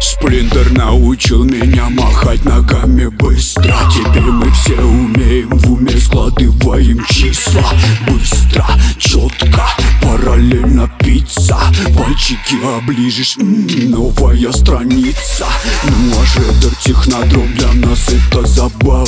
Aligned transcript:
Сплинтер 0.00 0.72
научил 0.72 1.44
меня 1.44 1.88
махать 1.90 2.44
ногами 2.44 3.06
быстро. 3.06 3.74
Теперь 3.92 4.22
мы 4.22 4.50
все 4.52 4.80
умеем 4.80 5.50
в 5.50 5.72
уме 5.72 5.96
складываем 5.98 7.04
числа. 7.06 7.62
Быстро, 8.08 8.66
четко, 8.98 9.64
параллельно 10.02 10.90
пицца. 10.98 11.56
Пальчики 11.96 12.56
оближешь, 12.76 13.36
новая 13.36 14.50
страница. 14.50 15.46
Ну 15.84 16.16
а 16.20 16.26
шедер 16.26 16.74
технодром 16.82 17.52
для 17.54 17.72
нас 17.74 18.08
это 18.08 18.46
забава 18.46 19.06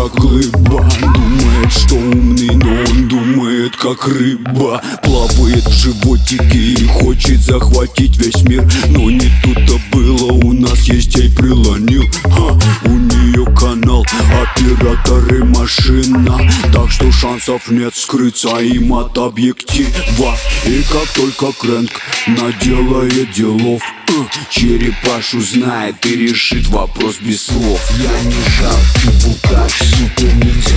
метра 0.00 0.08
глыба 0.08 0.88
Думает, 1.00 1.72
что 1.72 1.94
умный, 1.94 2.54
но 2.56 2.70
он 2.90 3.08
думает 3.08 3.76
как 3.76 4.06
рыба. 4.08 4.82
Плавает 5.02 5.64
в 5.64 5.72
животике 5.72 6.58
и 6.58 6.86
хочет 6.86 7.40
захватить 7.40 8.16
весь 8.16 8.42
мир. 8.44 8.68
Но 8.88 9.10
не 9.10 9.30
тут-то 9.42 9.80
было, 9.92 10.32
у 10.32 10.52
нас 10.52 10.80
есть 10.84 11.16
ей 11.16 11.30
прилонил 11.30 12.04
Ха, 12.24 12.58
У 12.84 12.90
нее 12.90 13.44
канал, 13.56 14.04
операторы 14.42 15.44
машина. 15.44 16.38
Так 16.72 16.90
что 16.90 17.10
шансов 17.12 17.70
нет 17.70 17.94
скрыться 17.94 18.58
им 18.58 18.92
от 18.92 19.16
объектива. 19.18 20.36
И 20.66 20.82
как 20.90 21.08
только 21.14 21.52
Крэнк 21.52 21.90
наделает 22.26 23.32
делов 23.32 23.82
Черепашу 24.50 25.40
знает 25.40 26.04
и 26.06 26.16
решит 26.16 26.66
вопрос 26.68 27.18
без 27.20 27.42
слов. 27.42 27.80
Я 27.98 28.22
не 28.22 28.42
жалкий 28.58 29.26
букаш, 29.26 29.72
супер 29.72 30.34
ниндзя 30.34 30.74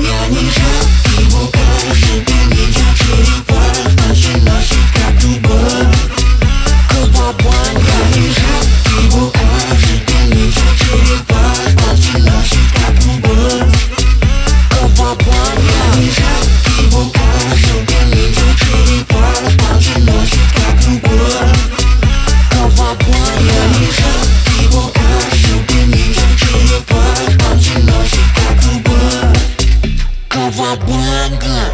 Я 0.00 0.28
не 0.28 0.50
жалкий 0.50 1.24
букаш 1.30 2.00
Супер 2.00 2.46
ниндзя 2.54 2.94
черепаш 2.96 3.47
Наши 3.47 3.47
my 30.68 30.76
blanket. 30.84 31.67